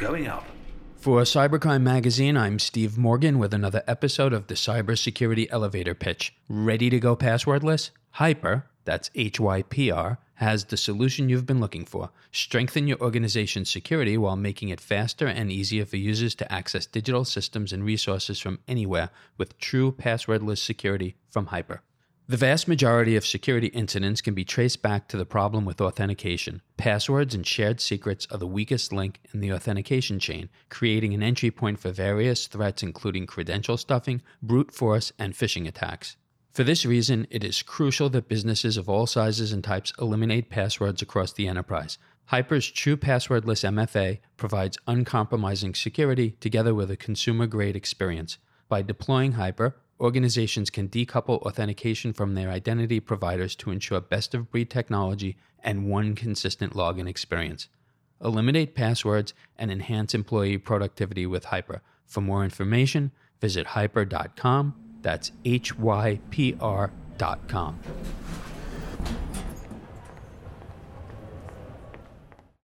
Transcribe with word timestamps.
going 0.00 0.26
up. 0.26 0.46
For 0.96 1.20
Cybercrime 1.22 1.82
Magazine, 1.82 2.36
I'm 2.36 2.58
Steve 2.58 2.96
Morgan 2.96 3.38
with 3.38 3.52
another 3.52 3.82
episode 3.86 4.32
of 4.32 4.46
the 4.46 4.54
Cybersecurity 4.54 5.46
Elevator 5.50 5.94
Pitch. 5.94 6.34
Ready 6.48 6.88
to 6.88 6.98
go 6.98 7.14
passwordless? 7.14 7.90
HYPR, 8.16 8.64
that's 8.86 9.10
H 9.14 9.38
Y 9.38 9.62
P 9.62 9.90
R, 9.90 10.18
has 10.36 10.64
the 10.64 10.78
solution 10.78 11.28
you've 11.28 11.44
been 11.44 11.60
looking 11.60 11.84
for. 11.84 12.10
Strengthen 12.32 12.88
your 12.88 12.98
organization's 12.98 13.70
security 13.70 14.16
while 14.16 14.36
making 14.36 14.70
it 14.70 14.80
faster 14.80 15.26
and 15.26 15.52
easier 15.52 15.84
for 15.84 15.98
users 15.98 16.34
to 16.36 16.50
access 16.50 16.86
digital 16.86 17.26
systems 17.26 17.70
and 17.70 17.84
resources 17.84 18.40
from 18.40 18.58
anywhere 18.66 19.10
with 19.36 19.58
true 19.58 19.92
passwordless 19.92 20.64
security 20.64 21.14
from 21.28 21.48
HYPR. 21.48 21.80
The 22.30 22.36
vast 22.36 22.68
majority 22.68 23.16
of 23.16 23.26
security 23.26 23.66
incidents 23.66 24.20
can 24.20 24.34
be 24.34 24.44
traced 24.44 24.82
back 24.82 25.08
to 25.08 25.16
the 25.16 25.26
problem 25.26 25.64
with 25.64 25.80
authentication. 25.80 26.62
Passwords 26.76 27.34
and 27.34 27.44
shared 27.44 27.80
secrets 27.80 28.28
are 28.30 28.38
the 28.38 28.46
weakest 28.46 28.92
link 28.92 29.18
in 29.34 29.40
the 29.40 29.52
authentication 29.52 30.20
chain, 30.20 30.48
creating 30.68 31.12
an 31.12 31.24
entry 31.24 31.50
point 31.50 31.80
for 31.80 31.90
various 31.90 32.46
threats 32.46 32.84
including 32.84 33.26
credential 33.26 33.76
stuffing, 33.76 34.22
brute 34.40 34.72
force, 34.72 35.12
and 35.18 35.34
phishing 35.34 35.66
attacks. 35.66 36.16
For 36.52 36.62
this 36.62 36.86
reason, 36.86 37.26
it 37.30 37.42
is 37.42 37.64
crucial 37.64 38.08
that 38.10 38.28
businesses 38.28 38.76
of 38.76 38.88
all 38.88 39.08
sizes 39.08 39.52
and 39.52 39.64
types 39.64 39.92
eliminate 40.00 40.50
passwords 40.50 41.02
across 41.02 41.32
the 41.32 41.48
enterprise. 41.48 41.98
HYPR's 42.30 42.70
true 42.70 42.96
passwordless 42.96 43.68
MFA 43.68 44.20
provides 44.36 44.78
uncompromising 44.86 45.74
security 45.74 46.36
together 46.38 46.76
with 46.76 46.92
a 46.92 46.96
consumer 46.96 47.48
grade 47.48 47.74
experience. 47.74 48.38
By 48.68 48.82
deploying 48.82 49.32
HYPR, 49.32 49.72
organizations 50.00 50.70
can 50.70 50.88
decouple 50.88 51.42
authentication 51.42 52.12
from 52.12 52.34
their 52.34 52.50
identity 52.50 53.00
providers 53.00 53.54
to 53.56 53.70
ensure 53.70 54.00
best 54.00 54.34
of 54.34 54.50
breed 54.50 54.70
technology 54.70 55.36
and 55.62 55.88
one 55.88 56.14
consistent 56.14 56.72
login 56.72 57.08
experience. 57.08 57.68
Eliminate 58.22 58.74
passwords 58.74 59.34
and 59.56 59.70
enhance 59.70 60.14
employee 60.14 60.58
productivity 60.58 61.26
with 61.26 61.46
HYPR. 61.46 61.80
For 62.06 62.20
more 62.20 62.44
information, 62.44 63.12
visit 63.40 63.68
hypr.com. 63.68 64.74
That's 65.02 65.32
H 65.44 65.78
Y 65.78 66.20
P 66.30 66.56
R.com. 66.60 67.78